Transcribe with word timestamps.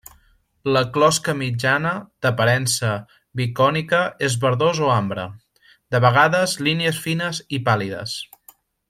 La 0.75 0.81
closca 0.93 1.33
mitjana, 1.41 1.91
d’aparença 2.25 2.93
bicònica 3.41 3.99
és 4.31 4.39
verdós 4.47 4.81
o 4.87 4.91
ambre; 4.97 5.27
de 5.97 6.01
vegades 6.07 6.57
línies 6.69 7.03
fines 7.09 7.43
i 7.59 7.65
pàl·lides. 7.71 8.17